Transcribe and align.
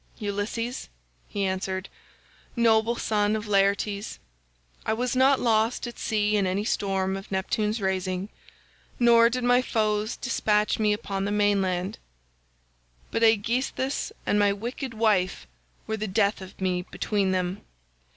"'Ulysses,' 0.17 0.89
he 1.27 1.45
answered, 1.45 1.87
'noble 2.55 2.95
son 2.95 3.35
of 3.35 3.47
Laertes, 3.47 4.17
I 4.83 4.93
was 4.93 5.15
not 5.15 5.39
lost 5.39 5.85
at 5.85 5.99
sea 5.99 6.35
in 6.35 6.47
any 6.47 6.63
storm 6.65 7.15
of 7.15 7.31
Neptune's 7.31 7.79
raising, 7.79 8.29
nor 8.99 9.29
did 9.29 9.43
my 9.43 9.61
foes 9.61 10.17
despatch 10.17 10.79
me 10.79 10.91
upon 10.91 11.25
the 11.25 11.31
mainland, 11.31 11.99
but 13.11 13.21
Aegisthus 13.21 14.11
and 14.25 14.39
my 14.39 14.51
wicked 14.51 14.95
wife 14.95 15.45
were 15.85 15.97
the 15.97 16.07
death 16.07 16.41
of 16.41 16.59
me 16.59 16.81
between 16.81 17.29
them. 17.29 17.61